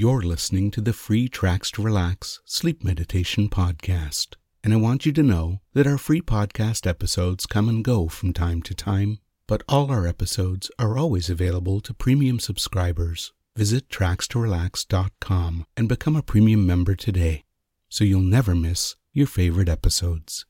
You're 0.00 0.22
listening 0.22 0.70
to 0.70 0.80
the 0.80 0.94
free 0.94 1.28
Tracks 1.28 1.70
to 1.72 1.82
Relax 1.82 2.40
Sleep 2.46 2.82
Meditation 2.82 3.50
Podcast, 3.50 4.36
and 4.64 4.72
I 4.72 4.78
want 4.78 5.04
you 5.04 5.12
to 5.12 5.22
know 5.22 5.60
that 5.74 5.86
our 5.86 5.98
free 5.98 6.22
podcast 6.22 6.86
episodes 6.86 7.44
come 7.44 7.68
and 7.68 7.84
go 7.84 8.08
from 8.08 8.32
time 8.32 8.62
to 8.62 8.74
time, 8.74 9.18
but 9.46 9.62
all 9.68 9.90
our 9.90 10.06
episodes 10.06 10.70
are 10.78 10.96
always 10.96 11.28
available 11.28 11.82
to 11.82 11.92
premium 11.92 12.40
subscribers. 12.40 13.34
Visit 13.54 13.90
trackstorelax.com 13.90 15.66
and 15.76 15.86
become 15.86 16.16
a 16.16 16.22
premium 16.22 16.66
member 16.66 16.94
today 16.94 17.44
so 17.90 18.02
you'll 18.02 18.22
never 18.22 18.54
miss 18.54 18.96
your 19.12 19.26
favorite 19.26 19.68
episodes. 19.68 20.46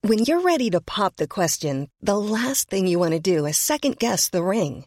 When 0.00 0.20
you're 0.24 0.40
ready 0.40 0.70
to 0.70 0.80
pop 0.80 1.16
the 1.16 1.28
question, 1.28 1.90
the 2.00 2.18
last 2.18 2.70
thing 2.70 2.86
you 2.86 2.98
want 2.98 3.12
to 3.12 3.20
do 3.20 3.44
is 3.44 3.58
second 3.58 3.98
guess 3.98 4.30
the 4.30 4.42
ring. 4.42 4.86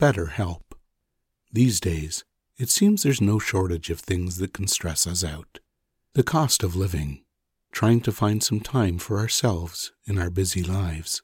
BetterHelp. 0.00 0.62
These 1.52 1.78
days, 1.78 2.24
it 2.58 2.68
seems 2.68 3.02
there's 3.02 3.20
no 3.20 3.38
shortage 3.38 3.90
of 3.90 4.00
things 4.00 4.38
that 4.38 4.52
can 4.52 4.66
stress 4.66 5.06
us 5.06 5.22
out. 5.22 5.60
The 6.14 6.24
cost 6.24 6.64
of 6.64 6.74
living, 6.74 7.22
trying 7.70 8.00
to 8.00 8.12
find 8.12 8.42
some 8.42 8.60
time 8.60 8.98
for 8.98 9.18
ourselves 9.18 9.92
in 10.04 10.18
our 10.18 10.30
busy 10.30 10.64
lives, 10.64 11.22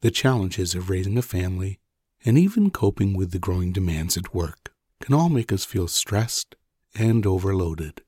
the 0.00 0.10
challenges 0.10 0.74
of 0.74 0.88
raising 0.88 1.18
a 1.18 1.22
family, 1.22 1.78
and 2.24 2.38
even 2.38 2.70
coping 2.70 3.14
with 3.14 3.32
the 3.32 3.38
growing 3.38 3.72
demands 3.72 4.16
at 4.16 4.34
work 4.34 4.72
can 5.00 5.14
all 5.14 5.28
make 5.28 5.52
us 5.52 5.66
feel 5.66 5.86
stressed 5.86 6.56
and 6.94 7.26
overloaded. 7.26 8.00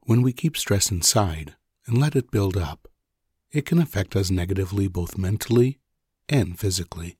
When 0.00 0.22
we 0.22 0.32
keep 0.32 0.56
stress 0.56 0.90
inside 0.90 1.54
and 1.86 1.98
let 1.98 2.16
it 2.16 2.32
build 2.32 2.56
up, 2.56 2.88
it 3.52 3.64
can 3.64 3.80
affect 3.80 4.16
us 4.16 4.28
negatively 4.30 4.88
both 4.88 5.16
mentally 5.16 5.78
and 6.28 6.58
physically. 6.58 7.19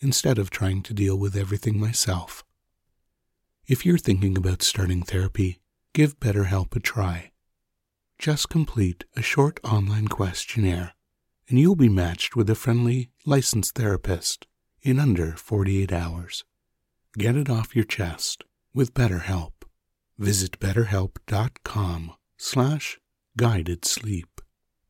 instead 0.00 0.38
of 0.38 0.50
trying 0.50 0.82
to 0.82 0.94
deal 0.94 1.16
with 1.16 1.36
everything 1.36 1.78
myself. 1.78 2.44
If 3.66 3.86
you're 3.86 3.98
thinking 3.98 4.36
about 4.36 4.62
starting 4.62 5.02
therapy, 5.02 5.60
give 5.92 6.18
BetterHelp 6.18 6.74
a 6.74 6.80
try. 6.80 7.30
Just 8.18 8.48
complete 8.48 9.04
a 9.16 9.22
short 9.22 9.60
online 9.64 10.08
questionnaire, 10.08 10.92
and 11.48 11.58
you'll 11.58 11.76
be 11.76 11.88
matched 11.88 12.36
with 12.36 12.50
a 12.50 12.54
friendly, 12.54 13.10
licensed 13.24 13.74
therapist 13.74 14.46
in 14.82 14.98
under 14.98 15.32
48 15.32 15.92
hours. 15.92 16.44
Get 17.16 17.36
it 17.36 17.50
off 17.50 17.74
your 17.76 17.84
chest 17.84 18.44
with 18.74 18.94
BetterHelp. 18.94 19.52
Visit 20.18 20.58
betterhelp.com 20.60 22.12
slash 22.36 22.98
guided 23.36 23.84
sleep 23.84 24.40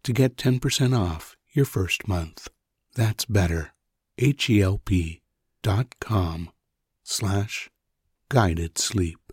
to 0.03 0.13
get 0.13 0.37
10% 0.37 0.99
off 0.99 1.37
your 1.53 1.65
first 1.65 2.09
month. 2.09 2.49
That's 2.95 3.25
better. 3.25 3.73
H-E-L-P 4.23 5.23
dot 5.63 5.99
com 5.99 6.51
slash 7.03 7.71
guided 8.29 8.77
sleep. 8.77 9.30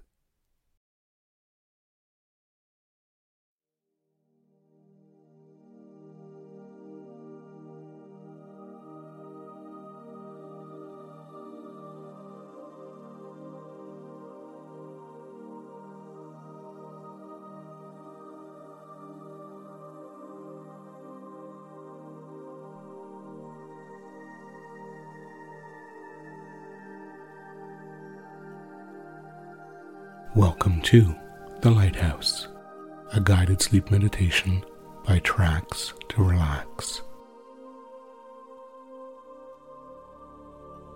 Welcome 30.38 30.84
to 30.84 31.16
The 31.62 31.72
Lighthouse, 31.72 32.48
a 33.12 33.20
guided 33.20 33.60
sleep 33.60 33.90
meditation 33.90 34.64
by 35.04 35.18
Tracks 35.18 35.96
to 36.10 36.24
Relax. 36.24 37.02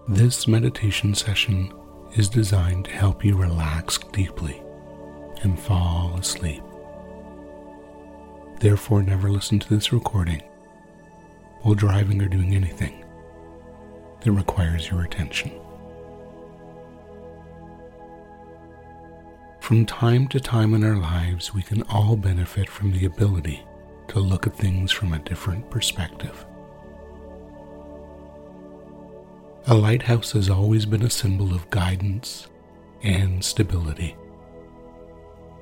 This 0.08 0.48
meditation 0.48 1.16
session 1.16 1.74
is 2.16 2.30
designed 2.30 2.86
to 2.86 2.92
help 2.92 3.26
you 3.26 3.36
relax 3.36 3.98
deeply 4.12 4.62
and 5.42 5.60
fall 5.60 6.20
asleep. 6.20 6.62
Therefore, 8.60 9.02
never 9.02 9.28
listen 9.28 9.58
to 9.58 9.70
this 9.70 9.92
recording 9.92 10.44
while 11.64 11.74
driving 11.74 12.22
or 12.22 12.28
doing 12.28 12.54
anything 12.54 13.04
that 14.22 14.34
requires 14.34 14.92
your 14.92 15.02
attention. 15.02 15.61
From 19.72 19.86
time 19.86 20.28
to 20.28 20.40
time 20.42 20.74
in 20.74 20.84
our 20.84 20.98
lives, 20.98 21.54
we 21.54 21.62
can 21.62 21.84
all 21.84 22.18
benefit 22.18 22.70
from 22.70 22.92
the 22.92 23.06
ability 23.06 23.64
to 24.10 24.20
look 24.20 24.46
at 24.46 24.54
things 24.54 24.92
from 24.92 25.14
a 25.14 25.20
different 25.20 25.70
perspective. 25.70 26.46
A 29.68 29.74
lighthouse 29.74 30.34
has 30.34 30.50
always 30.50 30.86
been 30.86 31.04
a 31.04 31.10
symbol 31.10 31.54
of 31.54 31.70
guidance 31.70 32.50
and 33.02 33.42
stability. 33.42 34.18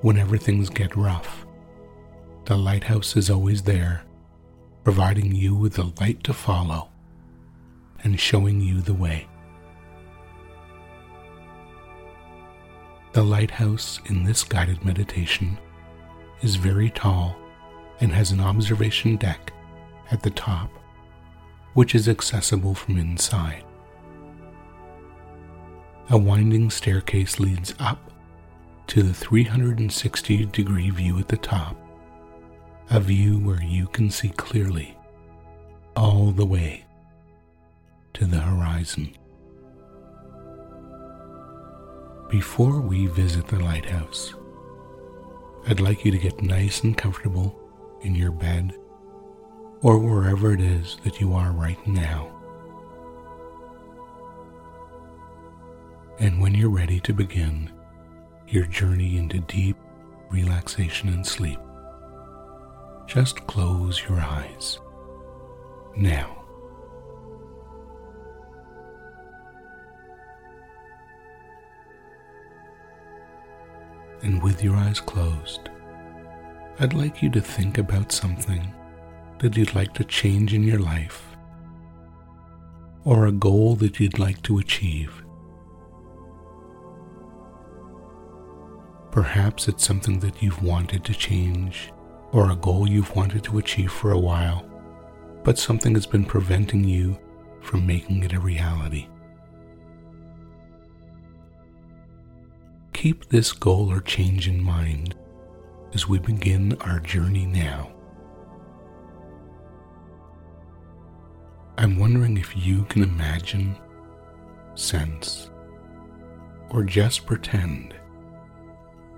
Whenever 0.02 0.38
things 0.38 0.72
get 0.72 0.96
rough, 0.96 1.46
the 2.46 2.58
lighthouse 2.58 3.16
is 3.16 3.30
always 3.30 3.62
there, 3.62 4.06
providing 4.84 5.36
you 5.36 5.54
with 5.54 5.76
the 5.76 5.94
light 6.02 6.24
to 6.24 6.34
follow 6.34 6.90
and 8.04 8.20
showing 8.20 8.60
you 8.60 8.82
the 8.82 8.96
way. 8.96 9.28
The 13.12 13.24
lighthouse 13.24 14.00
in 14.06 14.24
this 14.24 14.44
guided 14.44 14.86
meditation 14.86 15.58
is 16.42 16.56
very 16.56 16.92
tall 16.92 17.36
and 18.00 18.12
has 18.14 18.32
an 18.32 18.40
observation 18.40 19.16
deck 19.16 19.52
at 20.12 20.22
the 20.22 20.30
top, 20.30 20.70
which 21.74 21.96
is 21.96 22.08
accessible 22.08 22.76
from 22.76 22.98
inside. 22.98 23.64
A 26.12 26.18
winding 26.18 26.70
staircase 26.70 27.40
leads 27.40 27.74
up 27.80 28.12
to 28.88 29.04
the 29.04 29.14
360 29.14 30.46
degree 30.46 30.90
view 30.90 31.20
at 31.20 31.28
the 31.28 31.38
top, 31.38 31.76
a 32.90 33.00
view 33.00 33.40
where 33.40 33.62
you 33.62 33.88
can 33.88 34.10
see 34.10 34.30
clearly 34.30 34.98
all 35.96 36.32
the 36.32 36.46
way 36.46 36.86
to 38.14 38.26
the 38.26 38.40
horizon. 38.40 39.16
Before 42.30 42.80
we 42.80 43.08
visit 43.08 43.48
the 43.48 43.58
lighthouse, 43.58 44.36
I'd 45.68 45.80
like 45.80 46.06
you 46.06 46.12
to 46.12 46.18
get 46.20 46.44
nice 46.44 46.84
and 46.84 46.96
comfortable 46.96 47.60
in 48.02 48.14
your 48.14 48.30
bed 48.32 48.78
or 49.82 49.98
wherever 49.98 50.54
it 50.54 50.62
is 50.62 50.98
that 51.04 51.20
you 51.20 51.34
are 51.34 51.52
right 51.52 51.88
now. 51.88 52.32
And 56.20 56.40
when 56.40 56.54
you're 56.54 56.70
ready 56.70 57.00
to 57.00 57.14
begin 57.14 57.72
your 58.48 58.68
journey 58.68 59.18
into 59.18 59.40
deep 59.40 59.78
relaxation 60.30 61.10
and 61.10 61.26
sleep, 61.26 61.60
just 63.08 63.48
close 63.48 64.04
your 64.08 64.20
eyes 64.20 64.78
now. 65.98 66.39
And 74.22 74.42
with 74.42 74.64
your 74.64 74.76
eyes 74.76 75.00
closed, 75.00 75.70
I'd 76.80 76.94
like 76.94 77.22
you 77.22 77.30
to 77.32 77.42
think 77.42 77.78
about 77.78 78.12
something 78.12 78.74
that 79.40 79.58
you'd 79.58 79.76
like 79.76 79.94
to 79.96 80.04
change 80.04 80.54
in 80.54 80.64
your 80.64 80.80
life 80.80 81.24
or 83.06 83.28
a 83.28 83.32
goal 83.32 83.76
that 83.76 84.00
you'd 84.00 84.20
like 84.20 84.42
to 84.44 84.60
achieve. 84.60 85.12
Perhaps 89.12 89.68
it's 89.68 89.86
something 89.86 90.20
that 90.20 90.42
you've 90.44 90.62
wanted 90.62 91.04
to 91.06 91.14
change 91.14 91.92
or 92.32 92.52
a 92.52 92.56
goal 92.56 92.88
you've 92.88 93.16
wanted 93.16 93.44
to 93.46 93.58
achieve 93.58 93.92
for 93.92 94.12
a 94.12 94.20
while, 94.20 94.64
but 95.44 95.58
something 95.58 95.96
has 95.96 96.06
been 96.06 96.26
preventing 96.26 96.84
you 96.84 97.18
from 97.62 97.88
making 97.88 98.24
it 98.24 98.34
a 98.34 98.40
reality. 98.40 99.08
Keep 103.00 103.30
this 103.30 103.54
goal 103.54 103.90
or 103.90 104.02
change 104.02 104.50
in 104.50 104.62
mind 104.62 105.16
as 105.94 106.10
we 106.10 106.20
begin 106.20 106.74
our 106.82 107.00
journey 107.00 107.46
now. 107.46 107.94
I'm 111.78 111.98
wondering 111.98 112.36
if 112.36 112.58
you 112.58 112.84
can 112.90 113.04
imagine, 113.04 113.78
sense, 114.76 115.50
or 116.72 116.84
just 116.84 117.26
pretend 117.26 117.96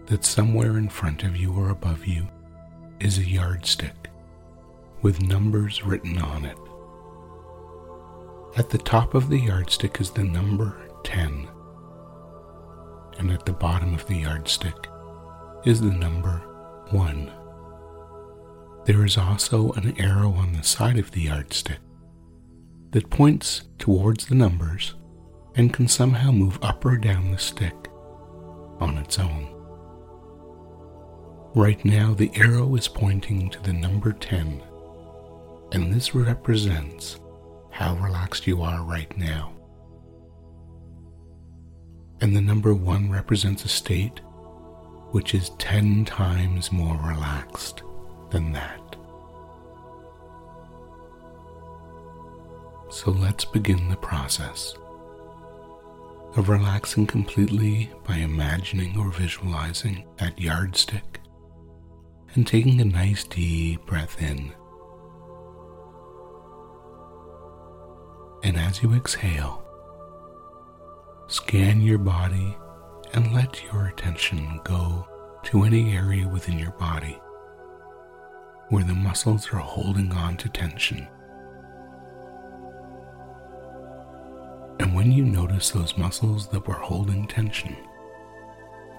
that 0.05 0.25
somewhere 0.25 0.77
in 0.77 0.87
front 0.87 1.23
of 1.23 1.35
you 1.35 1.51
or 1.51 1.71
above 1.71 2.05
you 2.05 2.27
is 2.99 3.17
a 3.17 3.25
yardstick 3.27 4.11
with 5.01 5.23
numbers 5.23 5.83
written 5.83 6.19
on 6.19 6.45
it. 6.45 6.57
At 8.59 8.69
the 8.69 8.77
top 8.77 9.15
of 9.15 9.27
the 9.27 9.39
yardstick 9.39 9.99
is 9.99 10.11
the 10.11 10.23
number 10.23 10.87
10, 11.03 11.47
and 13.21 13.31
at 13.31 13.45
the 13.45 13.53
bottom 13.53 13.93
of 13.93 14.05
the 14.07 14.15
yardstick 14.15 14.87
is 15.63 15.79
the 15.79 15.91
number 15.91 16.39
1. 16.89 17.31
There 18.85 19.05
is 19.05 19.15
also 19.15 19.71
an 19.73 19.93
arrow 19.99 20.31
on 20.33 20.53
the 20.53 20.63
side 20.63 20.97
of 20.97 21.11
the 21.11 21.21
yardstick 21.21 21.77
that 22.89 23.11
points 23.11 23.61
towards 23.77 24.25
the 24.25 24.33
numbers 24.33 24.95
and 25.53 25.71
can 25.71 25.87
somehow 25.87 26.31
move 26.31 26.57
up 26.63 26.83
or 26.83 26.97
down 26.97 27.29
the 27.29 27.37
stick 27.37 27.75
on 28.79 28.97
its 28.97 29.19
own. 29.19 29.47
Right 31.53 31.85
now, 31.85 32.15
the 32.15 32.31
arrow 32.33 32.75
is 32.75 32.87
pointing 32.87 33.51
to 33.51 33.61
the 33.61 33.73
number 33.73 34.13
10, 34.13 34.63
and 35.73 35.93
this 35.93 36.15
represents 36.15 37.19
how 37.69 37.95
relaxed 37.97 38.47
you 38.47 38.63
are 38.63 38.83
right 38.83 39.15
now. 39.15 39.50
And 42.21 42.35
the 42.35 42.41
number 42.41 42.73
1 42.73 43.11
represents 43.11 43.65
a 43.65 43.69
state 43.69 44.21
which 45.11 45.33
is 45.33 45.49
10 45.57 46.05
times 46.05 46.71
more 46.71 46.95
relaxed 46.95 47.83
than 48.29 48.53
that. 48.53 48.95
So 52.89 53.11
let's 53.11 53.43
begin 53.43 53.89
the 53.89 53.97
process 53.97 54.73
of 56.35 56.47
relaxing 56.47 57.07
completely 57.07 57.91
by 58.07 58.17
imagining 58.17 58.97
or 58.97 59.11
visualizing 59.11 60.05
that 60.17 60.39
yardstick 60.39 61.19
and 62.35 62.47
taking 62.47 62.79
a 62.79 62.85
nice 62.85 63.25
deep 63.25 63.85
breath 63.85 64.21
in. 64.21 64.53
And 68.43 68.57
as 68.57 68.81
you 68.81 68.93
exhale, 68.93 69.63
scan 71.31 71.79
your 71.81 71.97
body 71.97 72.57
and 73.13 73.33
let 73.33 73.63
your 73.63 73.87
attention 73.87 74.59
go 74.65 75.07
to 75.43 75.63
any 75.63 75.95
area 75.95 76.27
within 76.27 76.59
your 76.59 76.71
body 76.71 77.17
where 78.67 78.83
the 78.83 78.93
muscles 78.93 79.47
are 79.53 79.59
holding 79.59 80.11
on 80.11 80.35
to 80.35 80.49
tension. 80.49 81.07
And 84.81 84.93
when 84.93 85.13
you 85.13 85.23
notice 85.23 85.69
those 85.69 85.97
muscles 85.97 86.49
that 86.49 86.67
were 86.67 86.73
holding 86.73 87.25
tension, 87.27 87.77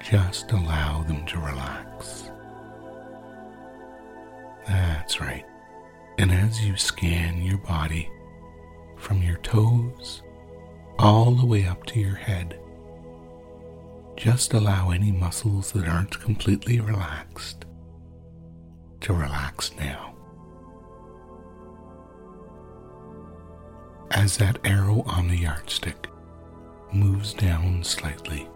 just 0.02 0.52
allow 0.52 1.02
them 1.02 1.26
to 1.26 1.38
relax. 1.38 2.30
That's 4.66 5.20
right. 5.20 5.44
And 6.16 6.32
as 6.32 6.64
you 6.64 6.78
scan 6.78 7.42
your 7.42 7.58
body 7.58 8.10
from 8.96 9.22
your 9.22 9.36
toes 9.38 10.22
all 10.98 11.32
the 11.32 11.46
way 11.46 11.66
up 11.66 11.84
to 11.86 12.00
your 12.00 12.14
head, 12.14 12.58
just 14.16 14.52
allow 14.54 14.90
any 14.90 15.10
muscles 15.10 15.72
that 15.72 15.88
aren't 15.88 16.20
completely 16.20 16.80
relaxed 16.80 17.64
to 19.00 19.12
relax 19.12 19.72
now. 19.76 20.12
as 24.14 24.36
that 24.36 24.58
arrow 24.64 25.02
on 25.06 25.28
the 25.28 25.36
yardstick 25.36 26.06
moves 26.92 27.32
down 27.32 27.82
slightly 27.82 28.48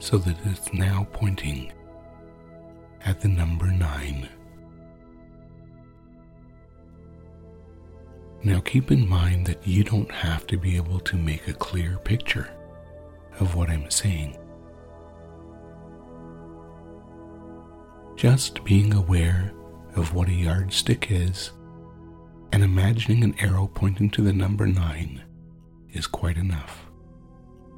so 0.00 0.18
that 0.18 0.36
it's 0.44 0.72
now 0.72 1.06
pointing 1.12 1.72
at 3.04 3.20
the 3.20 3.28
number 3.28 3.66
9. 3.66 4.28
Now 8.44 8.60
keep 8.60 8.90
in 8.92 9.08
mind 9.08 9.46
that 9.46 9.66
you 9.66 9.82
don't 9.82 10.10
have 10.10 10.46
to 10.46 10.56
be 10.56 10.76
able 10.76 11.00
to 11.00 11.16
make 11.16 11.48
a 11.48 11.52
clear 11.52 11.98
picture 11.98 12.50
of 13.40 13.54
what 13.54 13.68
I'm 13.68 13.90
saying. 13.90 14.36
Just 18.16 18.64
being 18.64 18.94
aware 18.94 19.52
of 19.96 20.14
what 20.14 20.28
a 20.28 20.32
yardstick 20.32 21.10
is 21.10 21.50
and 22.52 22.62
imagining 22.62 23.24
an 23.24 23.34
arrow 23.40 23.68
pointing 23.72 24.10
to 24.10 24.22
the 24.22 24.32
number 24.32 24.66
9 24.66 25.22
is 25.92 26.06
quite 26.06 26.36
enough 26.36 26.86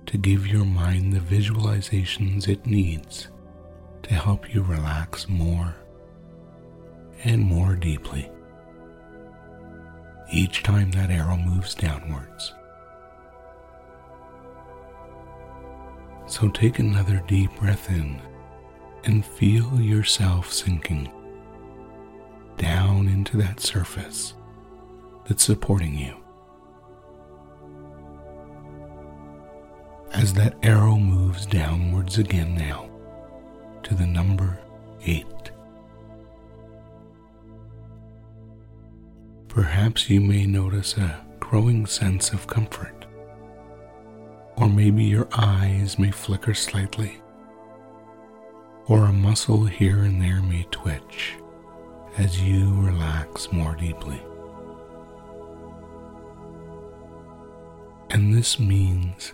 to 0.07 0.19
give 0.19 0.47
your 0.47 0.65
mind 0.65 1.13
the 1.13 1.21
visualizations 1.21 2.49
it 2.49 2.67
needs 2.67 3.29
to 4.03 4.15
help 4.15 4.53
you 4.53 4.63
relax 4.63 5.29
more 5.29 5.75
and 7.25 7.41
more 7.41 7.77
deeply 7.77 8.31
each 10.31 10.63
time 10.63 10.91
that 10.93 11.11
arrow 11.11 11.37
moves 11.37 11.75
downwards. 11.75 12.55
So 16.27 16.49
take 16.49 16.79
another 16.79 17.23
deep 17.27 17.51
breath 17.59 17.91
in 17.91 18.21
and 19.05 19.25
feel 19.25 19.81
yourself 19.81 20.53
sinking 20.53 21.11
down 22.57 23.09
into 23.09 23.37
that 23.39 23.61
surface 23.61 24.35
that's 25.27 25.43
supporting 25.43 25.97
you. 25.97 26.15
As 30.13 30.35
that 30.35 30.55
arrow 30.63 30.97
moves 30.97 31.47
downwards 31.47 32.19
again 32.19 32.55
now 32.55 32.91
to 33.83 33.95
the 33.95 34.07
number 34.07 34.61
8. 35.03 35.40
Perhaps 39.51 40.09
you 40.09 40.21
may 40.21 40.47
notice 40.47 40.97
a 40.97 41.27
growing 41.41 41.85
sense 41.85 42.31
of 42.31 42.47
comfort, 42.47 43.05
or 44.57 44.69
maybe 44.69 45.03
your 45.03 45.27
eyes 45.33 45.99
may 45.99 46.13
flicker 46.13 46.55
slightly, 46.55 47.21
or 48.87 49.07
a 49.07 49.13
muscle 49.13 49.65
here 49.65 50.05
and 50.05 50.23
there 50.23 50.41
may 50.41 50.65
twitch 50.71 51.35
as 52.17 52.41
you 52.41 52.81
relax 52.81 53.51
more 53.51 53.75
deeply. 53.75 54.23
And 58.11 58.33
this 58.33 58.61
means 58.61 59.33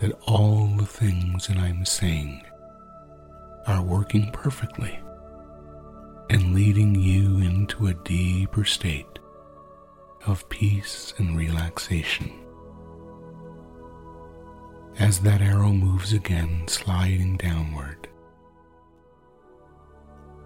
that 0.00 0.18
all 0.26 0.66
the 0.76 0.84
things 0.84 1.46
that 1.46 1.58
I'm 1.58 1.84
saying 1.84 2.42
are 3.68 3.82
working 3.82 4.32
perfectly 4.32 4.98
and 6.28 6.54
leading 6.54 6.96
you 6.96 7.38
into 7.38 7.86
a 7.86 7.94
deeper 7.94 8.64
state 8.64 9.20
of 10.26 10.48
peace 10.48 11.12
and 11.18 11.36
relaxation. 11.36 12.32
As 14.98 15.20
that 15.20 15.40
arrow 15.40 15.72
moves 15.72 16.12
again, 16.12 16.66
sliding 16.68 17.36
downward 17.36 18.08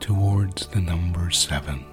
towards 0.00 0.66
the 0.68 0.80
number 0.80 1.30
seven. 1.30 1.84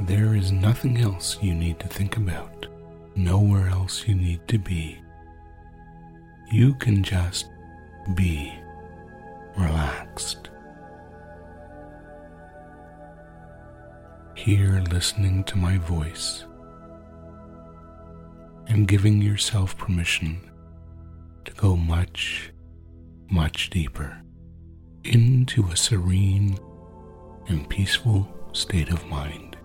There 0.00 0.34
is 0.34 0.50
nothing 0.50 0.98
else 0.98 1.36
you 1.42 1.54
need 1.54 1.78
to 1.80 1.88
think 1.88 2.16
about, 2.16 2.66
nowhere 3.14 3.68
else 3.68 4.08
you 4.08 4.14
need 4.14 4.48
to 4.48 4.58
be. 4.58 4.98
You 6.50 6.74
can 6.74 7.02
just 7.02 7.50
be 8.14 8.52
relaxed. 9.56 10.50
Here, 14.34 14.82
listening 14.90 15.44
to 15.44 15.58
my 15.58 15.76
voice, 15.78 16.44
and 18.68 18.86
giving 18.88 19.20
yourself 19.20 19.76
permission 19.76 20.40
to 21.44 21.52
go 21.52 21.76
much, 21.76 22.52
much 23.30 23.70
deeper 23.70 24.22
into 25.04 25.66
a 25.68 25.76
serene 25.76 26.58
and 27.48 27.68
peaceful 27.68 28.28
state 28.52 28.90
of 28.90 29.04
mind. 29.06 29.56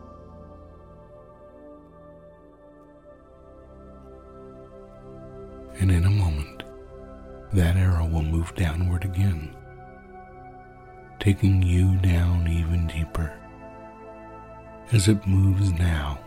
And 5.80 5.92
in 5.92 6.06
a 6.06 6.10
moment, 6.10 6.64
that 7.54 7.76
arrow 7.76 8.08
will 8.08 8.24
move 8.24 8.56
downward 8.56 9.04
again, 9.06 9.56
taking 11.20 11.62
you 11.62 11.96
down 11.98 12.48
even 12.48 12.88
deeper 12.88 13.34
as 14.92 15.08
it 15.08 15.26
moves 15.26 15.72
now 15.74 16.20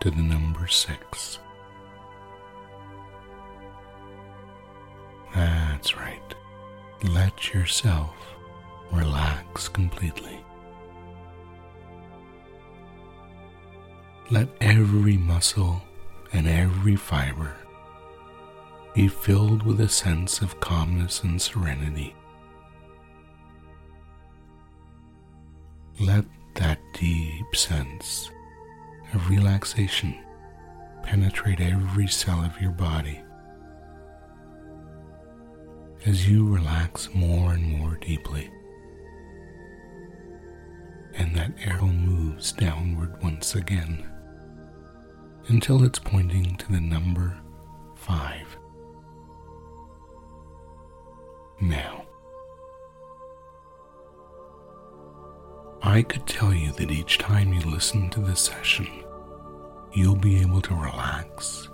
to 0.00 0.10
the 0.10 0.22
number 0.22 0.66
six. 0.66 1.38
That's 5.34 5.96
right. 5.96 6.34
Let 7.04 7.52
yourself 7.52 8.14
relax 8.90 9.68
completely. 9.68 10.40
Let 14.30 14.48
every 14.60 15.16
muscle 15.16 15.82
and 16.32 16.48
every 16.48 16.96
fiber 16.96 17.54
be 18.94 19.08
filled 19.08 19.62
with 19.62 19.80
a 19.80 19.88
sense 19.88 20.40
of 20.40 20.58
calmness 20.58 21.22
and 21.22 21.40
serenity. 21.40 22.14
Let 25.98 26.24
that 26.54 26.78
deep 26.92 27.56
sense 27.56 28.30
of 29.14 29.30
relaxation 29.30 30.14
penetrate 31.02 31.60
every 31.60 32.06
cell 32.06 32.44
of 32.44 32.60
your 32.60 32.72
body. 32.72 33.22
As 36.04 36.28
you 36.28 36.46
relax 36.46 37.08
more 37.14 37.52
and 37.52 37.66
more 37.66 37.96
deeply, 37.96 38.50
and 41.14 41.34
that 41.34 41.52
arrow 41.64 41.86
moves 41.86 42.52
downward 42.52 43.22
once 43.22 43.54
again 43.54 44.06
until 45.48 45.82
it's 45.82 45.98
pointing 45.98 46.56
to 46.56 46.72
the 46.72 46.80
number 46.80 47.38
five. 47.94 48.56
Now, 51.60 52.05
I 55.86 56.02
could 56.02 56.26
tell 56.26 56.52
you 56.52 56.72
that 56.72 56.90
each 56.90 57.18
time 57.18 57.52
you 57.52 57.60
listen 57.60 58.10
to 58.10 58.20
this 58.20 58.40
session, 58.40 58.88
you'll 59.92 60.16
be 60.16 60.40
able 60.40 60.60
to 60.62 60.74
relax 60.74 61.68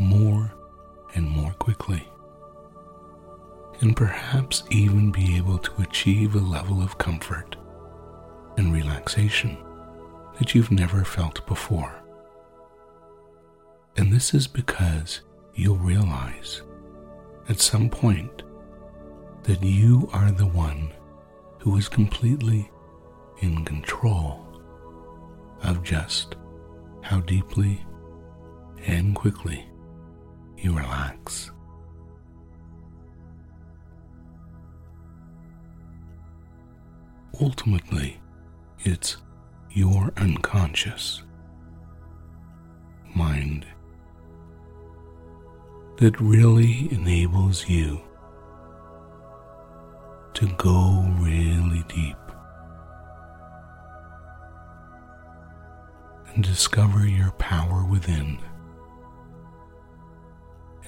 more 0.00 0.52
and 1.14 1.30
more 1.30 1.52
quickly, 1.52 2.08
and 3.82 3.96
perhaps 3.96 4.64
even 4.70 5.12
be 5.12 5.36
able 5.36 5.58
to 5.58 5.82
achieve 5.82 6.34
a 6.34 6.40
level 6.40 6.82
of 6.82 6.98
comfort 6.98 7.54
and 8.56 8.72
relaxation 8.72 9.56
that 10.40 10.52
you've 10.52 10.72
never 10.72 11.04
felt 11.04 11.46
before. 11.46 12.02
And 13.96 14.12
this 14.12 14.34
is 14.34 14.48
because 14.48 15.20
you'll 15.54 15.76
realize 15.76 16.62
at 17.48 17.60
some 17.60 17.88
point 17.88 18.42
that 19.44 19.62
you 19.62 20.10
are 20.12 20.32
the 20.32 20.48
one 20.48 20.92
who 21.60 21.76
is 21.76 21.88
completely 21.88 22.68
in 23.40 23.64
control 23.64 24.46
of 25.62 25.82
just 25.82 26.36
how 27.02 27.20
deeply 27.20 27.84
and 28.86 29.14
quickly 29.14 29.66
you 30.56 30.76
relax. 30.76 31.50
Ultimately, 37.40 38.20
it's 38.80 39.16
your 39.70 40.12
unconscious 40.18 41.22
mind 43.14 43.66
that 45.96 46.18
really 46.20 46.88
enables 46.92 47.68
you 47.68 48.00
to 50.34 50.46
go 50.56 51.04
really 51.18 51.84
deep 51.88 52.16
and 56.34 56.44
discover 56.44 57.06
your 57.06 57.30
power 57.32 57.84
within 57.84 58.38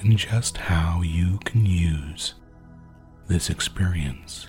and 0.01 0.17
just 0.19 0.57
how 0.57 1.01
you 1.03 1.39
can 1.45 1.65
use 1.65 2.35
this 3.29 3.51
experience 3.51 4.49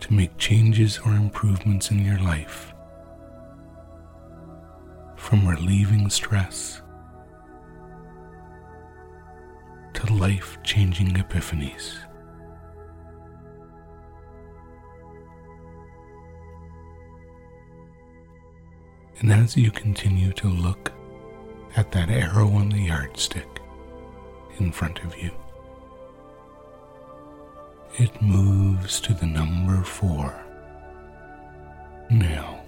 to 0.00 0.12
make 0.12 0.36
changes 0.38 0.98
or 1.04 1.12
improvements 1.12 1.90
in 1.90 2.04
your 2.04 2.18
life 2.20 2.72
from 5.16 5.48
relieving 5.48 6.08
stress 6.10 6.82
to 9.94 10.12
life 10.12 10.58
changing 10.62 11.08
epiphanies. 11.14 11.96
And 19.20 19.32
as 19.32 19.56
you 19.56 19.70
continue 19.70 20.32
to 20.34 20.48
look 20.48 20.92
at 21.76 21.92
that 21.92 22.10
arrow 22.10 22.48
on 22.50 22.68
the 22.68 22.82
yardstick 22.82 23.48
in 24.58 24.70
front 24.72 25.02
of 25.02 25.16
you, 25.16 25.30
it 27.96 28.20
moves 28.20 29.00
to 29.00 29.14
the 29.14 29.26
number 29.26 29.82
four. 29.82 30.34
Now, 32.10 32.60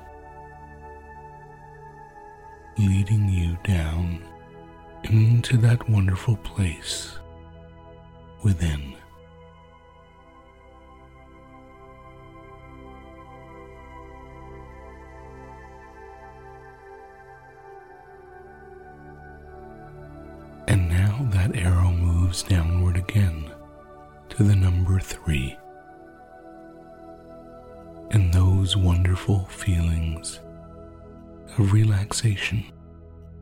leading 2.79 3.29
you 3.29 3.57
down 3.65 4.23
into 5.05 5.57
that 5.59 5.89
wonderful 5.89 6.37
place 6.39 7.19
within. 8.43 8.96
Moves 22.37 22.43
downward 22.43 22.97
again 22.97 23.51
to 24.29 24.43
the 24.43 24.55
number 24.55 24.99
three. 25.01 25.57
And 28.11 28.33
those 28.33 28.77
wonderful 28.77 29.47
feelings 29.47 30.41
of 31.57 31.73
relaxation 31.73 32.65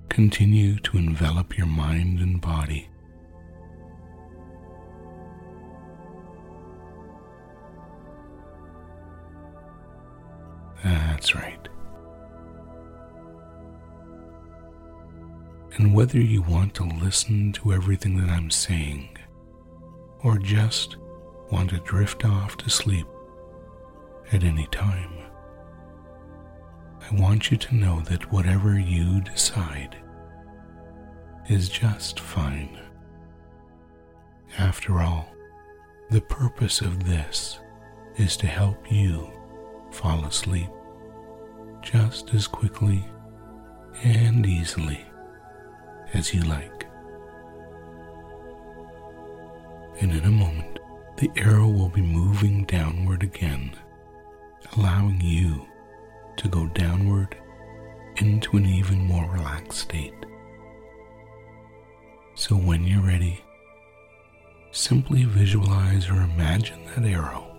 continue 0.08 0.76
to 0.80 0.96
envelop 0.96 1.58
your 1.58 1.66
mind 1.66 2.20
and 2.20 2.40
body. 2.40 2.88
That's 10.84 11.34
right. 11.34 11.63
And 15.76 15.92
whether 15.92 16.20
you 16.20 16.40
want 16.42 16.74
to 16.74 16.84
listen 16.84 17.52
to 17.54 17.72
everything 17.72 18.16
that 18.18 18.30
I'm 18.30 18.50
saying, 18.50 19.08
or 20.22 20.38
just 20.38 20.96
want 21.50 21.70
to 21.70 21.78
drift 21.78 22.24
off 22.24 22.56
to 22.58 22.70
sleep 22.70 23.06
at 24.30 24.44
any 24.44 24.68
time, 24.68 25.12
I 27.00 27.14
want 27.20 27.50
you 27.50 27.56
to 27.56 27.74
know 27.74 28.00
that 28.02 28.30
whatever 28.32 28.78
you 28.78 29.20
decide 29.20 29.96
is 31.50 31.68
just 31.68 32.20
fine. 32.20 32.78
After 34.56 35.00
all, 35.00 35.28
the 36.10 36.20
purpose 36.20 36.80
of 36.82 37.04
this 37.04 37.58
is 38.16 38.36
to 38.36 38.46
help 38.46 38.92
you 38.92 39.28
fall 39.90 40.24
asleep 40.24 40.70
just 41.82 42.32
as 42.32 42.46
quickly 42.46 43.04
and 44.04 44.46
easily 44.46 45.04
as 46.14 46.32
you 46.32 46.42
like. 46.42 46.86
And 50.00 50.12
in 50.12 50.24
a 50.24 50.30
moment, 50.30 50.78
the 51.16 51.30
arrow 51.36 51.68
will 51.68 51.88
be 51.88 52.02
moving 52.02 52.64
downward 52.64 53.22
again, 53.22 53.72
allowing 54.76 55.20
you 55.20 55.66
to 56.36 56.48
go 56.48 56.66
downward 56.68 57.36
into 58.16 58.56
an 58.56 58.66
even 58.66 58.98
more 58.98 59.30
relaxed 59.30 59.78
state. 59.78 60.14
So 62.34 62.56
when 62.56 62.84
you're 62.84 63.02
ready, 63.06 63.40
simply 64.72 65.24
visualize 65.24 66.08
or 66.08 66.20
imagine 66.22 66.84
that 66.86 67.04
arrow 67.04 67.50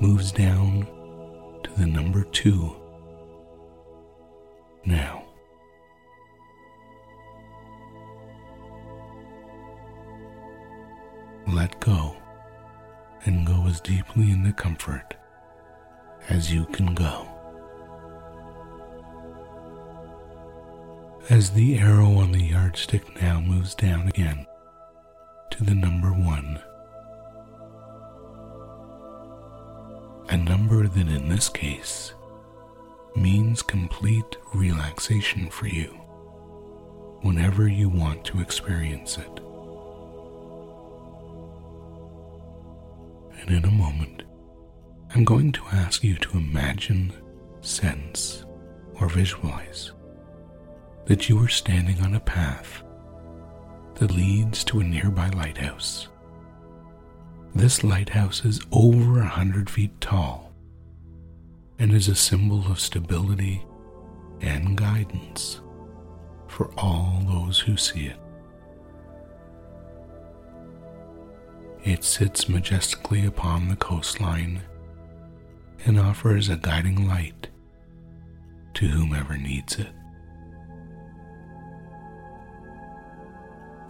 moves 0.00 0.32
down 0.32 0.86
to 1.62 1.70
the 1.78 1.86
number 1.86 2.24
two. 2.24 2.74
Now, 4.86 5.25
let 11.46 11.78
go 11.80 12.16
and 13.24 13.46
go 13.46 13.66
as 13.66 13.80
deeply 13.80 14.30
into 14.30 14.52
comfort 14.52 15.14
as 16.28 16.52
you 16.52 16.64
can 16.66 16.94
go. 16.94 17.28
As 21.28 21.50
the 21.50 21.78
arrow 21.78 22.18
on 22.18 22.32
the 22.32 22.42
yardstick 22.42 23.20
now 23.20 23.40
moves 23.40 23.74
down 23.74 24.08
again 24.08 24.46
to 25.50 25.64
the 25.64 25.74
number 25.74 26.10
one, 26.10 26.60
a 30.28 30.36
number 30.36 30.86
that 30.86 31.08
in 31.08 31.28
this 31.28 31.48
case 31.48 32.12
means 33.14 33.62
complete 33.62 34.36
relaxation 34.54 35.48
for 35.48 35.66
you 35.66 35.88
whenever 37.22 37.66
you 37.66 37.88
want 37.88 38.24
to 38.24 38.40
experience 38.40 39.18
it. 39.18 39.45
And 43.46 43.56
in 43.56 43.64
a 43.64 43.70
moment, 43.70 44.24
I'm 45.14 45.24
going 45.24 45.52
to 45.52 45.62
ask 45.72 46.02
you 46.02 46.16
to 46.16 46.36
imagine, 46.36 47.12
sense, 47.60 48.44
or 49.00 49.08
visualize 49.08 49.92
that 51.04 51.28
you 51.28 51.38
are 51.38 51.48
standing 51.48 52.00
on 52.00 52.14
a 52.16 52.20
path 52.20 52.82
that 53.94 54.10
leads 54.10 54.64
to 54.64 54.80
a 54.80 54.84
nearby 54.84 55.28
lighthouse. 55.28 56.08
This 57.54 57.84
lighthouse 57.84 58.44
is 58.44 58.60
over 58.72 59.20
a 59.20 59.26
hundred 59.26 59.70
feet 59.70 60.00
tall 60.00 60.52
and 61.78 61.92
is 61.92 62.08
a 62.08 62.16
symbol 62.16 62.66
of 62.70 62.80
stability 62.80 63.64
and 64.40 64.76
guidance 64.76 65.60
for 66.48 66.70
all 66.76 67.22
those 67.26 67.60
who 67.60 67.76
see 67.76 68.06
it. 68.06 68.18
It 71.86 72.02
sits 72.02 72.48
majestically 72.48 73.24
upon 73.26 73.68
the 73.68 73.76
coastline 73.76 74.60
and 75.84 76.00
offers 76.00 76.48
a 76.48 76.56
guiding 76.56 77.06
light 77.06 77.46
to 78.74 78.88
whomever 78.88 79.36
needs 79.36 79.78
it. 79.78 79.86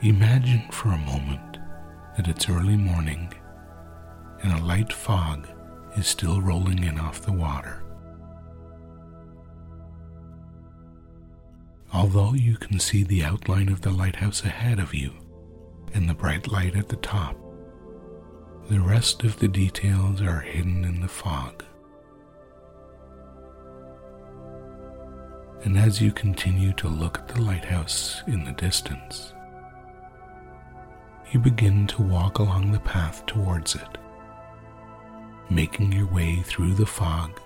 Imagine 0.02 0.64
for 0.70 0.90
a 0.90 0.98
moment 0.98 1.56
that 2.18 2.28
it's 2.28 2.50
early 2.50 2.76
morning 2.76 3.32
and 4.42 4.52
a 4.52 4.62
light 4.62 4.92
fog 4.92 5.48
is 5.96 6.06
still 6.06 6.42
rolling 6.42 6.84
in 6.84 7.00
off 7.00 7.22
the 7.22 7.32
water. 7.32 7.82
Although 11.94 12.34
you 12.34 12.58
can 12.58 12.78
see 12.78 13.04
the 13.04 13.24
outline 13.24 13.70
of 13.70 13.80
the 13.80 13.90
lighthouse 13.90 14.44
ahead 14.44 14.80
of 14.80 14.92
you 14.92 15.14
and 15.94 16.06
the 16.06 16.14
bright 16.14 16.46
light 16.46 16.76
at 16.76 16.90
the 16.90 16.96
top, 16.96 17.38
the 18.68 18.80
rest 18.80 19.22
of 19.22 19.38
the 19.38 19.46
details 19.46 20.20
are 20.20 20.40
hidden 20.40 20.84
in 20.84 21.00
the 21.00 21.06
fog. 21.08 21.62
And 25.62 25.78
as 25.78 26.00
you 26.02 26.10
continue 26.10 26.72
to 26.74 26.88
look 26.88 27.18
at 27.18 27.28
the 27.28 27.42
lighthouse 27.42 28.22
in 28.26 28.42
the 28.42 28.52
distance, 28.52 29.32
you 31.30 31.38
begin 31.38 31.86
to 31.88 32.02
walk 32.02 32.40
along 32.40 32.72
the 32.72 32.80
path 32.80 33.24
towards 33.26 33.76
it, 33.76 33.98
making 35.48 35.92
your 35.92 36.06
way 36.06 36.42
through 36.44 36.74
the 36.74 36.86
fog, 36.86 37.40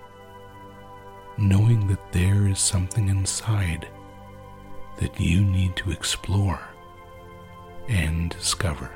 knowing 1.37 1.85
that 1.87 2.11
there 2.11 2.47
is 2.47 2.59
something 2.59 3.09
inside 3.09 3.87
that 4.97 5.19
you 5.19 5.41
need 5.41 5.75
to 5.75 5.91
explore 5.91 6.61
and 7.87 8.31
discover. 8.31 8.89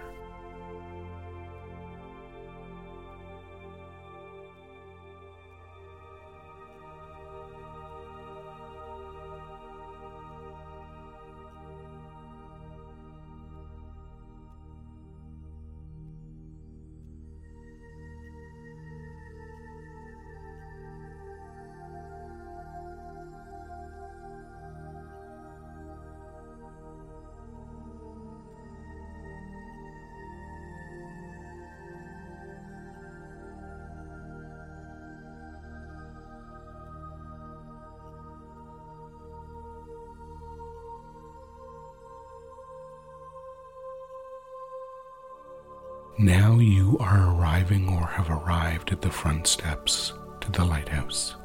Now 46.17 46.59
you 46.59 46.97
are 47.01 47.35
arriving 47.35 47.89
or 47.89 48.07
have 48.07 48.29
arrived 48.29 48.93
at 48.93 49.01
the 49.01 49.09
front 49.09 49.47
steps 49.47 50.13
to 50.39 50.49
the 50.49 50.63
lighthouse. 50.63 51.35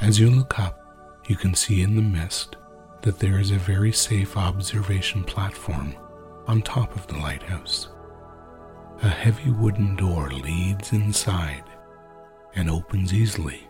As 0.00 0.20
you 0.20 0.30
look 0.30 0.56
up, 0.60 1.20
you 1.26 1.34
can 1.34 1.54
see 1.54 1.82
in 1.82 1.96
the 1.96 2.02
mist 2.02 2.54
that 3.02 3.18
there 3.18 3.40
is 3.40 3.50
a 3.50 3.56
very 3.56 3.90
safe 3.90 4.36
observation 4.36 5.24
platform 5.24 5.96
on 6.46 6.62
top 6.62 6.94
of 6.94 7.08
the 7.08 7.16
lighthouse. 7.16 7.88
A 9.02 9.08
heavy 9.08 9.50
wooden 9.50 9.96
door 9.96 10.30
leads 10.30 10.92
inside 10.92 11.64
and 12.54 12.70
opens 12.70 13.12
easily 13.12 13.68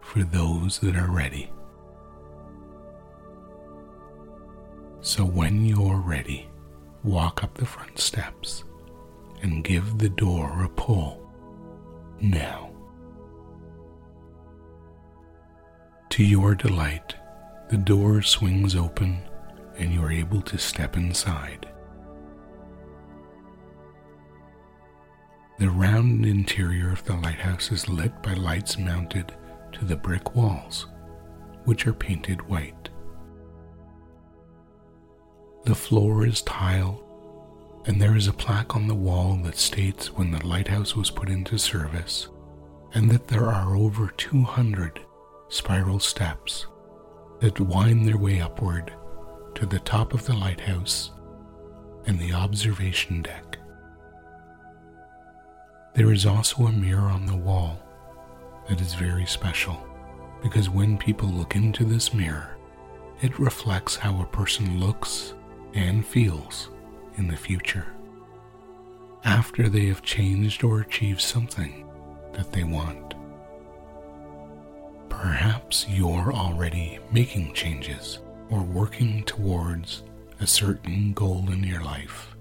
for 0.00 0.22
those 0.22 0.78
that 0.78 0.94
are 0.94 1.10
ready. 1.10 1.50
So 5.00 5.24
when 5.24 5.64
you're 5.64 6.00
ready, 6.00 6.48
walk 7.04 7.42
up 7.42 7.54
the 7.54 7.66
front 7.66 7.98
steps 7.98 8.64
and 9.42 9.64
give 9.64 9.98
the 9.98 10.08
door 10.08 10.62
a 10.62 10.68
pull 10.68 11.28
now. 12.20 12.70
To 16.10 16.24
your 16.24 16.54
delight, 16.54 17.14
the 17.70 17.78
door 17.78 18.22
swings 18.22 18.76
open 18.76 19.22
and 19.78 19.92
you 19.92 20.02
are 20.04 20.12
able 20.12 20.42
to 20.42 20.58
step 20.58 20.96
inside. 20.96 21.68
The 25.58 25.70
round 25.70 26.26
interior 26.26 26.92
of 26.92 27.04
the 27.04 27.14
lighthouse 27.14 27.72
is 27.72 27.88
lit 27.88 28.22
by 28.22 28.34
lights 28.34 28.78
mounted 28.78 29.34
to 29.72 29.84
the 29.84 29.96
brick 29.96 30.34
walls, 30.34 30.86
which 31.64 31.86
are 31.86 31.92
painted 31.92 32.46
white. 32.48 32.90
The 35.64 35.74
floor 35.76 36.26
is 36.26 36.42
tile, 36.42 37.00
and 37.86 38.00
there 38.00 38.16
is 38.16 38.26
a 38.26 38.32
plaque 38.32 38.74
on 38.74 38.88
the 38.88 38.96
wall 38.96 39.36
that 39.44 39.56
states 39.56 40.12
when 40.12 40.32
the 40.32 40.44
lighthouse 40.44 40.96
was 40.96 41.10
put 41.10 41.28
into 41.28 41.56
service, 41.56 42.28
and 42.94 43.08
that 43.10 43.28
there 43.28 43.46
are 43.46 43.76
over 43.76 44.08
200 44.08 45.00
spiral 45.48 46.00
steps 46.00 46.66
that 47.38 47.60
wind 47.60 48.08
their 48.08 48.16
way 48.16 48.40
upward 48.40 48.92
to 49.54 49.64
the 49.64 49.78
top 49.80 50.14
of 50.14 50.26
the 50.26 50.34
lighthouse 50.34 51.12
and 52.06 52.18
the 52.18 52.32
observation 52.32 53.22
deck. 53.22 53.56
There 55.94 56.12
is 56.12 56.26
also 56.26 56.66
a 56.66 56.72
mirror 56.72 57.08
on 57.08 57.26
the 57.26 57.36
wall 57.36 57.80
that 58.68 58.80
is 58.80 58.94
very 58.94 59.26
special 59.26 59.86
because 60.42 60.68
when 60.68 60.98
people 60.98 61.28
look 61.28 61.54
into 61.54 61.84
this 61.84 62.12
mirror, 62.12 62.56
it 63.20 63.38
reflects 63.38 63.94
how 63.94 64.20
a 64.20 64.26
person 64.26 64.80
looks 64.80 65.34
and 65.74 66.06
feels 66.06 66.68
in 67.16 67.28
the 67.28 67.36
future 67.36 67.86
after 69.24 69.68
they 69.68 69.86
have 69.86 70.02
changed 70.02 70.64
or 70.64 70.80
achieved 70.80 71.20
something 71.20 71.86
that 72.32 72.52
they 72.52 72.64
want. 72.64 73.14
Perhaps 75.08 75.86
you're 75.88 76.32
already 76.32 76.98
making 77.12 77.52
changes 77.52 78.18
or 78.50 78.62
working 78.62 79.22
towards 79.24 80.02
a 80.40 80.46
certain 80.46 81.12
goal 81.12 81.44
in 81.52 81.62
your 81.62 81.82
life. 81.82 82.34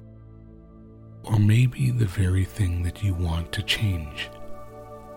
Or 1.23 1.37
maybe 1.37 1.91
the 1.91 2.05
very 2.05 2.45
thing 2.45 2.81
that 2.83 3.03
you 3.03 3.13
want 3.13 3.51
to 3.51 3.61
change 3.61 4.29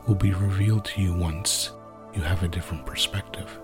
will 0.07 0.15
be 0.15 0.33
revealed 0.35 0.85
to 0.87 1.01
you 1.01 1.15
once 1.15 1.73
you 2.15 2.21
have 2.21 2.43
a 2.43 2.49
different 2.49 2.85
perspective. 2.85 3.59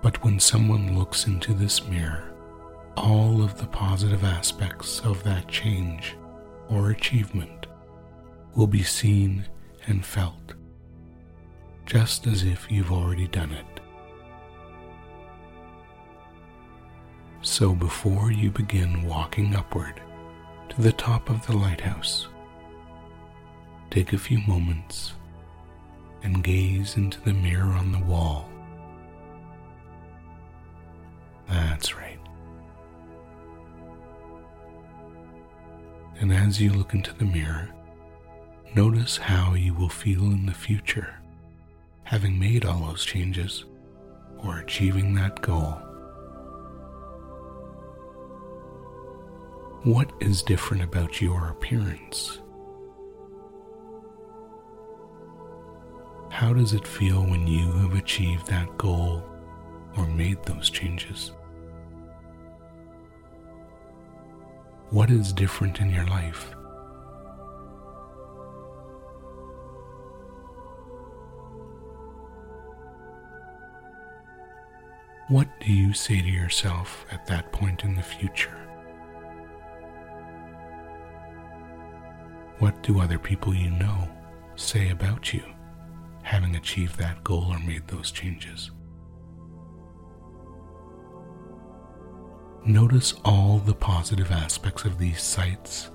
But 0.00 0.22
when 0.22 0.38
someone 0.38 0.96
looks 0.96 1.26
into 1.26 1.52
this 1.52 1.84
mirror, 1.86 2.32
all 2.96 3.42
of 3.42 3.58
the 3.58 3.66
positive 3.66 4.24
aspects 4.24 5.00
of 5.00 5.22
that 5.24 5.48
change 5.48 6.16
or 6.68 6.90
achievement 6.90 7.66
will 8.54 8.66
be 8.66 8.82
seen 8.82 9.44
and 9.86 10.04
felt, 10.04 10.54
just 11.86 12.26
as 12.26 12.42
if 12.44 12.70
you've 12.70 12.92
already 12.92 13.28
done 13.28 13.52
it. 13.52 13.80
So 17.42 17.72
before 17.72 18.30
you 18.32 18.50
begin 18.50 19.06
walking 19.06 19.54
upward 19.54 20.00
to 20.68 20.82
the 20.82 20.92
top 20.92 21.30
of 21.30 21.46
the 21.46 21.56
lighthouse, 21.56 22.28
take 23.90 24.12
a 24.12 24.18
few 24.18 24.38
moments 24.46 25.12
and 26.22 26.42
gaze 26.42 26.96
into 26.96 27.20
the 27.20 27.32
mirror 27.32 27.72
on 27.72 27.92
the 27.92 28.04
wall. 28.04 28.48
That's 31.48 31.96
right. 31.96 32.18
And 36.20 36.32
as 36.32 36.60
you 36.60 36.72
look 36.72 36.94
into 36.94 37.14
the 37.14 37.24
mirror, 37.24 37.70
notice 38.74 39.16
how 39.16 39.54
you 39.54 39.72
will 39.72 39.88
feel 39.88 40.24
in 40.24 40.46
the 40.46 40.52
future, 40.52 41.14
having 42.04 42.38
made 42.38 42.64
all 42.64 42.80
those 42.80 43.04
changes 43.04 43.64
or 44.38 44.58
achieving 44.58 45.14
that 45.14 45.40
goal. 45.40 45.80
What 49.84 50.12
is 50.20 50.42
different 50.42 50.82
about 50.82 51.20
your 51.20 51.50
appearance? 51.50 52.40
How 56.30 56.52
does 56.52 56.72
it 56.72 56.86
feel 56.86 57.22
when 57.22 57.46
you 57.46 57.70
have 57.72 57.94
achieved 57.94 58.46
that 58.48 58.76
goal 58.76 59.24
or 59.96 60.06
made 60.06 60.42
those 60.42 60.68
changes? 60.68 61.32
What 64.90 65.10
is 65.10 65.34
different 65.34 65.80
in 65.80 65.90
your 65.90 66.06
life? 66.06 66.54
What 75.28 75.46
do 75.60 75.70
you 75.70 75.92
say 75.92 76.22
to 76.22 76.26
yourself 76.26 77.04
at 77.10 77.26
that 77.26 77.52
point 77.52 77.84
in 77.84 77.96
the 77.96 78.02
future? 78.02 78.56
What 82.58 82.82
do 82.82 82.98
other 82.98 83.18
people 83.18 83.54
you 83.54 83.70
know 83.70 84.08
say 84.56 84.88
about 84.88 85.34
you 85.34 85.42
having 86.22 86.56
achieved 86.56 86.98
that 86.98 87.22
goal 87.22 87.48
or 87.50 87.58
made 87.58 87.86
those 87.88 88.10
changes? 88.10 88.70
Notice 92.64 93.14
all 93.24 93.58
the 93.58 93.74
positive 93.74 94.30
aspects 94.30 94.84
of 94.84 94.98
these 94.98 95.22
sights, 95.22 95.90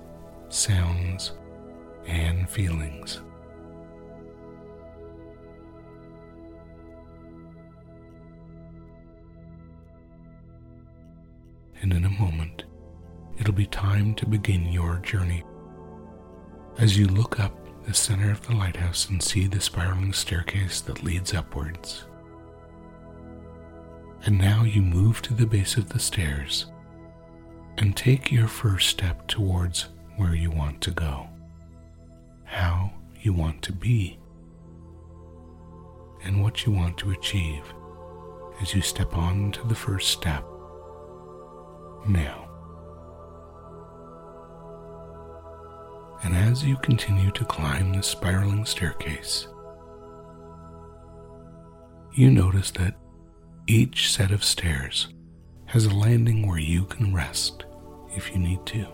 sounds, 0.48 1.32
and 2.06 2.48
feelings. 2.48 3.20
And 11.80 11.92
in 11.92 12.04
a 12.04 12.10
moment, 12.10 12.64
it'll 13.38 13.52
be 13.52 13.66
time 13.66 14.14
to 14.14 14.26
begin 14.26 14.66
your 14.72 14.96
journey. 14.98 15.44
As 16.78 16.98
you 16.98 17.06
look 17.06 17.38
up 17.38 17.54
the 17.86 17.94
center 17.94 18.30
of 18.30 18.44
the 18.46 18.54
lighthouse 18.54 19.10
and 19.10 19.22
see 19.22 19.46
the 19.46 19.60
spiraling 19.60 20.12
staircase 20.12 20.80
that 20.80 21.04
leads 21.04 21.34
upwards, 21.34 22.06
and 24.24 24.38
now 24.38 24.64
you 24.64 24.80
move 24.80 25.20
to 25.22 25.34
the 25.34 25.46
base 25.46 25.76
of 25.76 25.90
the 25.90 25.98
stairs 25.98 26.66
and 27.76 27.94
take 27.94 28.32
your 28.32 28.48
first 28.48 28.88
step 28.88 29.26
towards 29.26 29.88
where 30.16 30.34
you 30.34 30.50
want 30.50 30.80
to 30.80 30.90
go, 30.90 31.28
how 32.44 32.90
you 33.20 33.32
want 33.34 33.60
to 33.62 33.72
be, 33.72 34.18
and 36.22 36.42
what 36.42 36.64
you 36.64 36.72
want 36.72 36.96
to 36.96 37.10
achieve 37.10 37.64
as 38.62 38.74
you 38.74 38.80
step 38.80 39.14
on 39.14 39.52
to 39.52 39.66
the 39.66 39.74
first 39.74 40.08
step. 40.10 40.44
Now, 42.08 42.48
and 46.22 46.34
as 46.34 46.64
you 46.64 46.76
continue 46.78 47.30
to 47.32 47.44
climb 47.44 47.92
the 47.92 48.02
spiraling 48.02 48.64
staircase, 48.64 49.48
you 52.14 52.30
notice 52.30 52.70
that 52.72 52.94
each 53.66 54.12
set 54.12 54.30
of 54.30 54.44
stairs 54.44 55.08
has 55.66 55.86
a 55.86 55.94
landing 55.94 56.46
where 56.46 56.58
you 56.58 56.84
can 56.84 57.14
rest 57.14 57.64
if 58.14 58.30
you 58.30 58.38
need 58.38 58.64
to. 58.66 58.86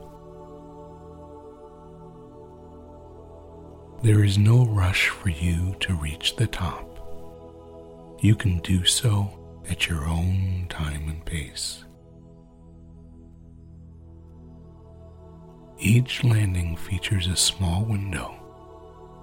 There 4.02 4.24
is 4.24 4.38
no 4.38 4.64
rush 4.64 5.08
for 5.08 5.28
you 5.28 5.74
to 5.80 5.94
reach 5.94 6.36
the 6.36 6.46
top. 6.46 6.86
You 8.22 8.36
can 8.36 8.58
do 8.60 8.84
so 8.84 9.62
at 9.68 9.88
your 9.88 10.04
own 10.06 10.66
time 10.68 11.08
and 11.08 11.24
pace. 11.24 11.84
Each 15.78 16.22
landing 16.22 16.76
features 16.76 17.26
a 17.26 17.36
small 17.36 17.84
window 17.84 18.36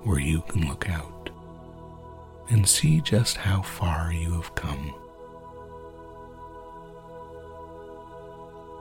where 0.03 0.19
you 0.19 0.41
can 0.49 0.67
look 0.67 0.89
out 0.89 1.29
and 2.49 2.67
see 2.67 2.99
just 3.01 3.37
how 3.37 3.61
far 3.61 4.11
you 4.11 4.33
have 4.33 4.53
come. 4.55 4.93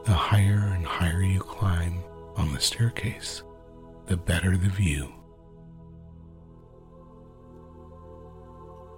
The 0.07 0.14
higher 0.14 0.73
and 0.73 0.87
higher 0.87 1.21
you 1.21 1.40
climb 1.40 2.05
on 2.37 2.53
the 2.53 2.61
staircase, 2.61 3.42
the 4.07 4.16
better 4.16 4.57
the 4.57 4.69
view. 4.69 5.12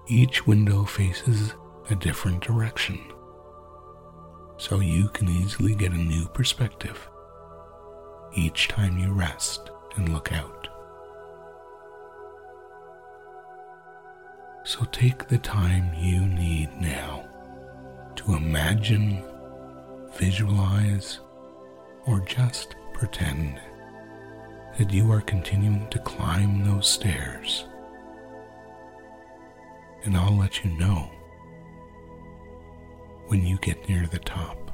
Each 0.06 0.46
window 0.46 0.84
faces 0.84 1.54
a 1.88 1.94
different 1.94 2.42
direction, 2.42 3.00
so 4.58 4.80
you 4.80 5.08
can 5.08 5.30
easily 5.30 5.74
get 5.74 5.92
a 5.92 5.96
new 5.96 6.28
perspective 6.28 7.08
each 8.36 8.68
time 8.68 8.98
you 8.98 9.10
rest 9.10 9.70
and 9.96 10.12
look 10.12 10.30
out. 10.34 10.68
So 14.64 14.84
take 14.92 15.26
the 15.26 15.38
time 15.38 15.94
you 15.94 16.20
need 16.20 16.68
now 16.78 17.26
to 18.16 18.34
imagine 18.34 19.24
visualize, 20.14 21.20
or 22.06 22.20
just 22.20 22.74
pretend 22.92 23.60
that 24.78 24.92
you 24.92 25.10
are 25.10 25.20
continuing 25.20 25.88
to 25.90 25.98
climb 26.00 26.64
those 26.64 26.88
stairs. 26.88 27.64
And 30.04 30.16
I'll 30.16 30.36
let 30.36 30.64
you 30.64 30.70
know 30.78 31.10
when 33.26 33.44
you 33.44 33.58
get 33.58 33.88
near 33.88 34.06
the 34.06 34.20
top. 34.20 34.67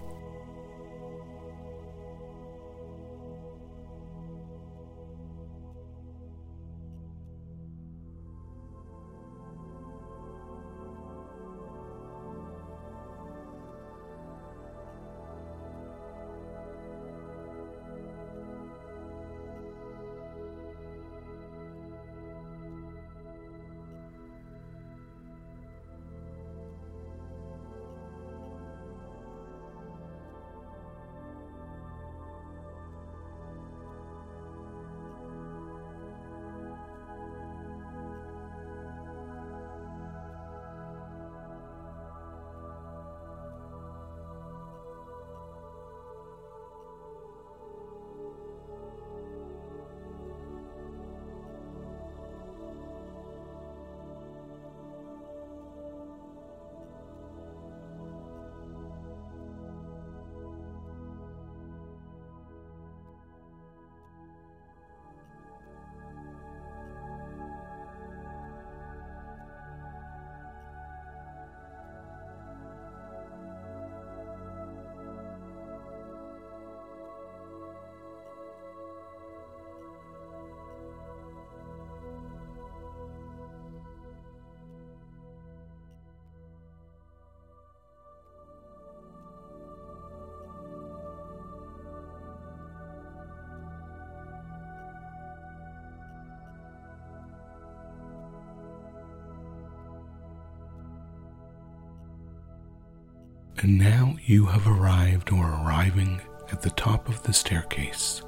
And 103.58 103.78
now 103.78 104.16
you 104.24 104.46
have 104.46 104.66
arrived 104.66 105.32
or 105.32 105.46
arriving 105.46 106.20
at 106.52 106.62
the 106.62 106.70
top 106.70 107.08
of 107.08 107.22
the 107.22 107.32
staircase. 107.32 108.22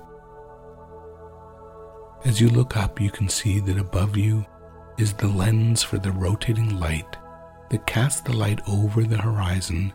As 2.24 2.40
you 2.40 2.48
look 2.48 2.76
up, 2.76 3.00
you 3.00 3.10
can 3.10 3.28
see 3.28 3.60
that 3.60 3.78
above 3.78 4.16
you 4.16 4.44
is 4.98 5.12
the 5.12 5.28
lens 5.28 5.82
for 5.82 5.98
the 5.98 6.10
rotating 6.10 6.78
light 6.80 7.16
that 7.70 7.86
casts 7.86 8.20
the 8.22 8.32
light 8.32 8.60
over 8.68 9.04
the 9.04 9.18
horizon 9.18 9.92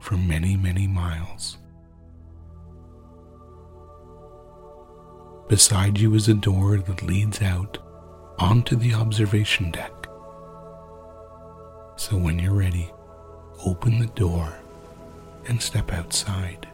for 0.00 0.16
many, 0.16 0.56
many 0.56 0.86
miles. 0.86 1.58
Beside 5.48 5.98
you 5.98 6.14
is 6.14 6.28
a 6.28 6.34
door 6.34 6.78
that 6.78 7.02
leads 7.02 7.40
out 7.42 7.78
onto 8.38 8.76
the 8.76 8.94
observation 8.94 9.70
deck. 9.70 9.92
So 11.96 12.16
when 12.16 12.38
you're 12.38 12.54
ready, 12.54 12.90
open 13.64 13.98
the 13.98 14.06
door 14.06 14.58
and 15.46 15.60
step 15.62 15.92
outside. 15.92 16.68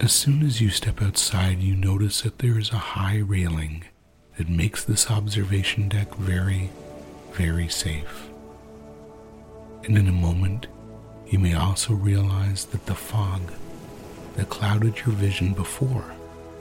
As 0.00 0.12
soon 0.12 0.42
as 0.42 0.60
you 0.60 0.70
step 0.70 1.02
outside, 1.02 1.60
you 1.60 1.76
notice 1.76 2.22
that 2.22 2.38
there 2.38 2.58
is 2.58 2.70
a 2.70 2.78
high 2.78 3.18
railing 3.18 3.84
that 4.38 4.48
makes 4.48 4.82
this 4.82 5.10
observation 5.10 5.88
deck 5.88 6.14
very, 6.14 6.70
very 7.32 7.68
safe. 7.68 8.30
And 9.84 9.98
in 9.98 10.08
a 10.08 10.12
moment, 10.12 10.68
you 11.28 11.38
may 11.38 11.54
also 11.54 11.92
realize 11.92 12.64
that 12.66 12.86
the 12.86 12.94
fog 12.94 13.52
that 14.36 14.48
clouded 14.48 14.98
your 15.00 15.14
vision 15.14 15.52
before 15.52 16.14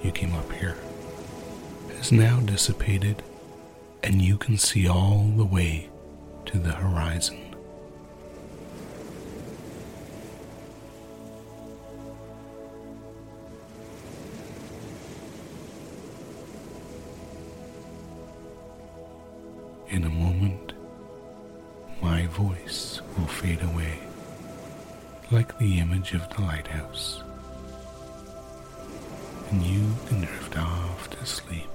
you 0.03 0.11
came 0.11 0.33
up 0.35 0.51
here 0.51 0.77
has 1.95 2.11
now 2.11 2.39
dissipated 2.41 3.23
and 4.03 4.21
you 4.21 4.37
can 4.37 4.57
see 4.57 4.87
all 4.87 5.31
the 5.35 5.45
way 5.45 5.89
to 6.45 6.57
the 6.57 6.71
horizon. 6.71 7.48
In 19.89 20.03
a 20.03 20.09
moment, 20.09 20.73
my 21.99 22.27
voice 22.27 23.01
will 23.17 23.25
fade 23.25 23.63
away 23.63 23.97
like 25.31 25.57
the 25.57 25.79
image 25.79 26.13
of 26.13 26.29
the 26.29 26.41
lighthouse, 26.41 27.23
and 29.49 29.63
you 29.63 29.91
can 30.07 30.21
drift 30.21 30.57
off 30.59 31.09
to 31.09 31.25
sleep 31.25 31.69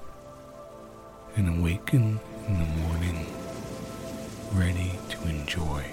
and 1.34 1.58
awaken 1.58 2.20
in 2.46 2.58
the 2.58 2.64
morning 2.86 3.26
ready 4.52 4.92
to 5.08 5.28
enjoy. 5.28 5.84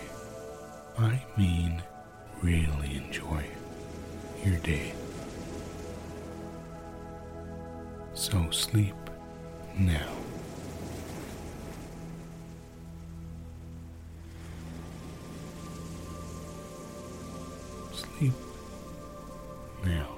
I 0.99 1.23
mean, 1.35 1.81
really 2.43 2.97
enjoy 2.97 3.45
your 4.45 4.57
day. 4.57 4.93
So 8.13 8.51
sleep 8.51 8.95
now. 9.75 10.20
Now. 19.83 20.10